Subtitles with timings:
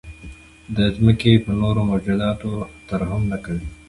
[0.75, 2.51] د ځمکې په نورو موجوداتو
[2.87, 3.61] ترحم نه کوئ.